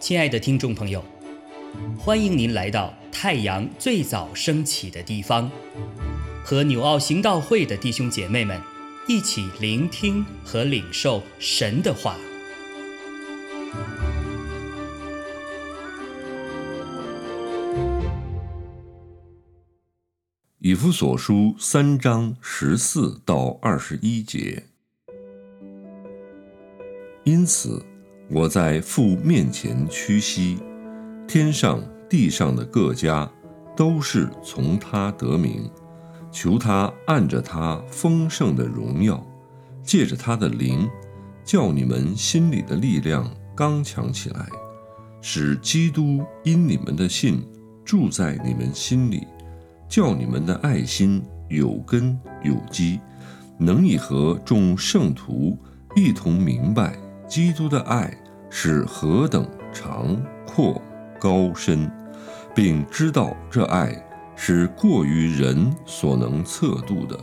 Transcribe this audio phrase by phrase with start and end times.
[0.00, 1.04] 亲爱的听众朋友，
[1.96, 5.48] 欢迎您来到太阳最早升起的地方，
[6.42, 8.60] 和纽奥行道会的弟兄姐妹们
[9.06, 12.16] 一起聆听和领受神的话。
[20.58, 24.64] 以弗所书三章十四到二十一节，
[27.30, 27.80] 因此。
[28.32, 30.58] 我在父面前屈膝，
[31.26, 33.28] 天上地上的各家
[33.76, 35.68] 都是从他得名，
[36.30, 39.24] 求他按着他丰盛的荣耀，
[39.82, 40.88] 借着他的灵，
[41.44, 44.46] 叫你们心里的力量刚强起来，
[45.20, 47.44] 使基督因你们的信
[47.84, 49.26] 住在你们心里，
[49.88, 53.00] 叫你们的爱心有根有基，
[53.58, 55.58] 能以和众圣徒
[55.96, 56.96] 一同明白。
[57.30, 58.12] 基督的爱
[58.50, 60.82] 是何等长阔
[61.16, 61.88] 高深，
[62.52, 63.94] 并知道这爱
[64.34, 67.16] 是过于人所能测度的，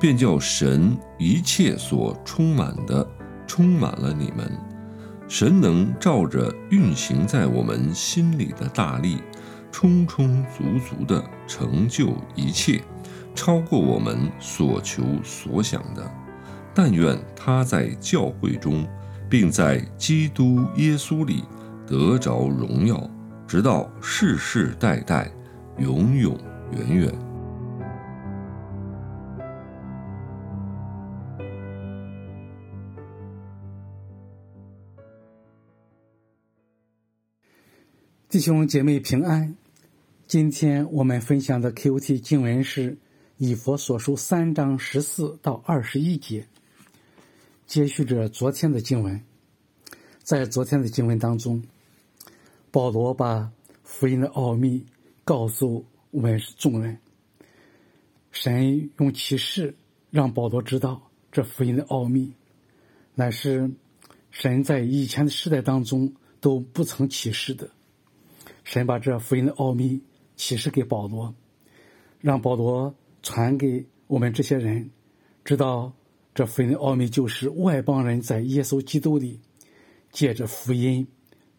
[0.00, 3.06] 便叫神一切所充满的
[3.46, 4.50] 充满了你们。
[5.28, 9.18] 神能照着运行在我们心里的大力，
[9.70, 12.82] 充充足足的成就一切，
[13.36, 16.04] 超过我们所求所想的。
[16.74, 18.84] 但愿他在教会中。
[19.36, 21.42] 并在基督耶稣里
[21.84, 23.10] 得着荣耀，
[23.48, 25.28] 直到世世代代，
[25.76, 26.38] 永永
[26.70, 27.12] 远远。
[38.28, 39.52] 弟兄姐妹平安，
[40.28, 42.96] 今天我们分享的 Q T 经文是
[43.38, 46.46] 以佛所书三章十四到二十一节。
[47.66, 49.20] 接续着昨天的经文，
[50.22, 51.62] 在昨天的经文当中，
[52.70, 53.50] 保罗把
[53.82, 54.84] 福音的奥秘
[55.24, 56.98] 告诉我们众人。
[58.30, 59.74] 神用启示
[60.10, 62.34] 让保罗知道这福音的奥秘，
[63.14, 63.70] 乃是
[64.30, 67.70] 神在以前的时代当中都不曾启示的。
[68.62, 70.02] 神把这福音的奥秘
[70.36, 71.34] 启示给保罗，
[72.20, 74.90] 让保罗传给我们这些人，
[75.44, 75.92] 知道。
[76.34, 79.38] 这福音的奥秘就是外邦人在耶稣基督里，
[80.10, 81.06] 借着福音，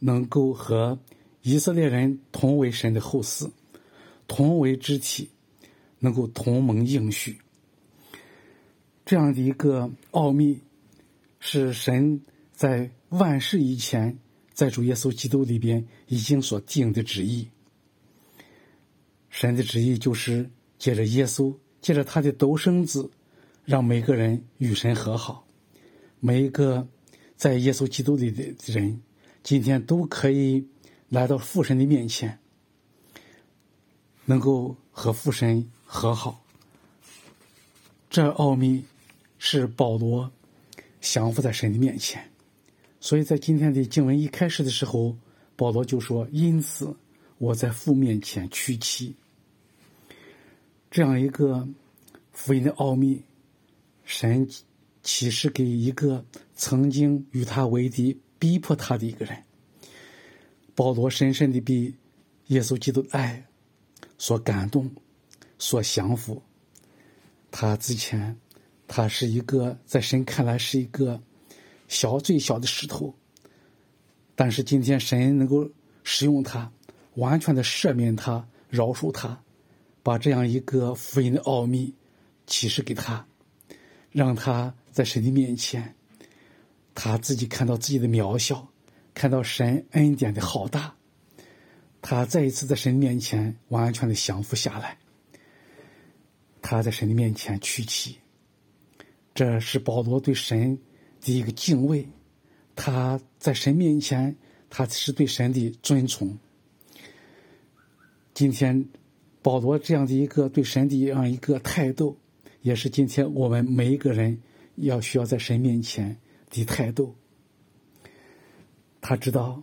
[0.00, 0.98] 能够和
[1.42, 3.48] 以色列人同为神的后嗣，
[4.26, 5.30] 同为肢体，
[6.00, 7.38] 能够同盟应许。
[9.04, 10.60] 这样的一个奥秘，
[11.38, 12.20] 是神
[12.52, 14.18] 在万世以前，
[14.52, 17.46] 在主耶稣基督里边已经所定的旨意。
[19.30, 23.08] 神的旨意就是借着耶稣，借着他的独生子。
[23.64, 25.46] 让每个人与神和好，
[26.20, 26.86] 每一个
[27.34, 29.00] 在耶稣基督里的人，
[29.42, 30.68] 今天都可以
[31.08, 32.38] 来到父神的面前，
[34.26, 36.44] 能够和父神和好。
[38.10, 38.84] 这奥秘
[39.38, 40.30] 是保罗
[41.00, 42.30] 降服在神的面前，
[43.00, 45.16] 所以在今天的经文一开始的时候，
[45.56, 46.94] 保罗就说：“因此
[47.38, 49.16] 我在父面前屈膝。”
[50.90, 51.66] 这样一个
[52.30, 53.22] 福音的奥秘。
[54.04, 54.48] 神
[55.02, 59.42] 启示给一个曾经与他为敌、逼迫他的一个人。
[60.74, 61.94] 保罗深深的被
[62.48, 63.44] 耶稣基督的爱
[64.18, 64.90] 所感动、
[65.58, 66.42] 所降服。
[67.50, 68.36] 他之前，
[68.88, 71.22] 他是一个在神看来是一个
[71.86, 73.14] 小、最小的石头，
[74.34, 75.70] 但是今天神能够
[76.02, 76.70] 使用他，
[77.14, 79.40] 完全的赦免他、饶恕他，
[80.02, 81.94] 把这样一个福音的奥秘
[82.46, 83.24] 启示给他。
[84.14, 85.92] 让他在神的面前，
[86.94, 88.68] 他自己看到自己的渺小，
[89.12, 90.94] 看到神恩典的浩大，
[92.00, 94.96] 他再一次在神面前完全的降服下来。
[96.62, 98.16] 他在神的面前屈膝，
[99.34, 100.78] 这是保罗对神
[101.20, 102.08] 的一个敬畏。
[102.76, 104.36] 他在神面前，
[104.70, 106.38] 他是对神的尊崇。
[108.32, 108.88] 今天，
[109.42, 112.16] 保罗这样的一个对神的这样一个态度。
[112.64, 114.40] 也是今天我们每一个人
[114.76, 116.16] 要需要在神面前
[116.48, 117.14] 的态度。
[119.02, 119.62] 他知道，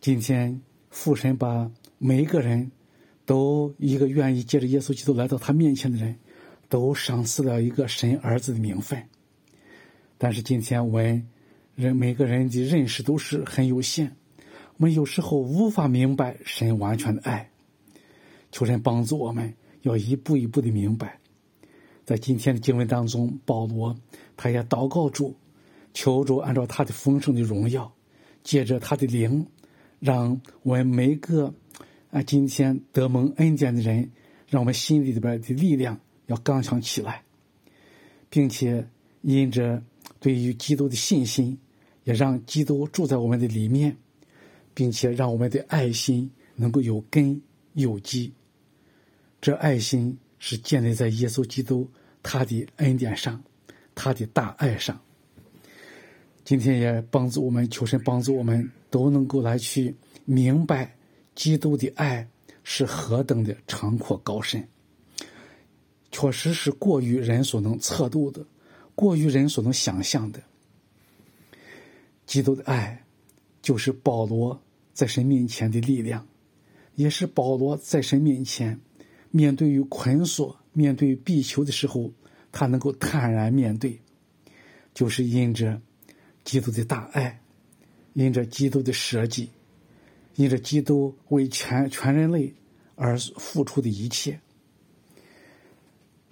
[0.00, 2.72] 今天父神把每一个人
[3.26, 6.16] 都一个愿意借着耶稣基督来到他面前的人，
[6.70, 9.06] 都赏赐了一个神儿子的名分。
[10.16, 11.28] 但是今天我们
[11.74, 14.10] 人每个人的认识都是很有限，
[14.78, 17.50] 我们有时候无法明白神完全的爱。
[18.50, 21.20] 求神帮助我们，要一步一步的明白。
[22.04, 23.96] 在今天的经文当中，保罗
[24.36, 25.34] 他也祷告主，
[25.92, 27.90] 求主按照他的丰盛的荣耀，
[28.42, 29.46] 借着他的灵，
[30.00, 31.54] 让我们每个
[32.10, 34.10] 啊今天得蒙恩典的人，
[34.48, 37.22] 让我们心里里边的力量要刚强起来，
[38.28, 38.86] 并且
[39.22, 39.82] 因着
[40.20, 41.58] 对于基督的信心，
[42.04, 43.96] 也让基督住在我们的里面，
[44.74, 47.40] 并且让我们的爱心能够有根
[47.72, 48.32] 有基。
[49.40, 51.88] 这爱心是建立在耶稣基督
[52.22, 53.42] 他的恩典上，
[53.94, 55.00] 他的大爱上。
[56.44, 59.94] 今天也帮助我们，求神帮助我们都能够来去
[60.24, 60.94] 明白
[61.34, 62.28] 基督的爱
[62.62, 64.68] 是何等的长阔高深，
[66.10, 68.44] 确实是过于人所能测度的，
[68.94, 70.42] 过于人所能想象的。
[72.26, 73.04] 基督的爱，
[73.62, 76.26] 就是保罗在神面前的力量，
[76.94, 78.78] 也是保罗在神面前。
[79.36, 82.12] 面对于捆锁、面对必求的时候，
[82.52, 84.00] 他能够坦然面对，
[84.94, 85.82] 就是因着
[86.44, 87.40] 基督的大爱，
[88.12, 89.50] 因着基督的舍己，
[90.36, 92.54] 因着基督为全全人类
[92.94, 94.38] 而付出的一切。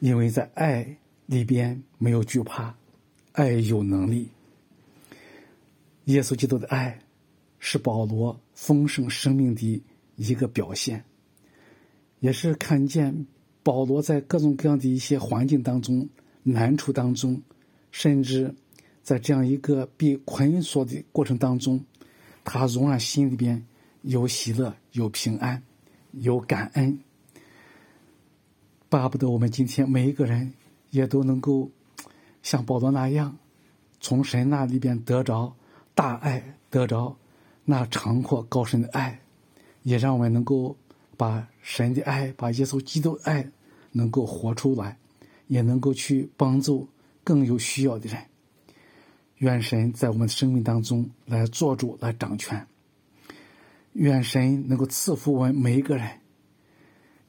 [0.00, 0.96] 因为在爱
[1.26, 2.74] 里边没有惧怕，
[3.30, 4.28] 爱有能力。
[6.06, 6.98] 耶稣基督的爱
[7.60, 9.80] 是保罗丰盛生命的
[10.16, 11.04] 一个表现。
[12.20, 13.26] 也是看见
[13.62, 16.08] 保罗在各种各样的一些环境当中、
[16.42, 17.40] 难处当中，
[17.92, 18.54] 甚至
[19.02, 21.80] 在这样一个被捆锁的过程当中，
[22.44, 23.64] 他仍然心里边
[24.02, 25.62] 有喜乐、有平安、
[26.12, 26.98] 有感恩，
[28.88, 30.52] 巴不得我们今天每一个人
[30.90, 31.70] 也都能够
[32.42, 33.36] 像保罗那样，
[34.00, 35.54] 从神那里边得着
[35.94, 37.16] 大爱，得着
[37.64, 39.20] 那长阔高深的爱，
[39.82, 40.76] 也让我们能够。
[41.18, 43.50] 把神的爱，把耶稣基督的爱，
[43.92, 44.96] 能够活出来，
[45.48, 46.88] 也能够去帮助
[47.24, 48.24] 更有需要的人。
[49.38, 52.66] 愿神在我们的生命当中来做主，来掌权。
[53.94, 56.20] 愿神能够赐福我们每一个人，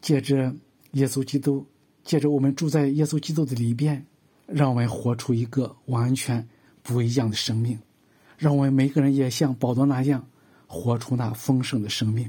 [0.00, 0.52] 借着
[0.92, 1.64] 耶稣基督，
[2.02, 4.04] 借着我们住在耶稣基督的里边，
[4.46, 6.48] 让我们活出一个完全
[6.82, 7.78] 不一样的生命，
[8.36, 10.26] 让我们每个人也像保罗那样，
[10.66, 12.28] 活出那丰盛的生命。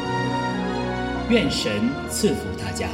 [1.31, 2.89] 愿神赐福大家。